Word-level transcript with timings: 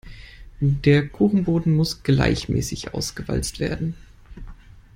Der 0.61 1.07
Kuchenboden 1.07 1.75
muss 1.75 2.01
gleichmäßig 2.01 2.95
ausgewalzt 2.95 3.59
werden. 3.59 3.93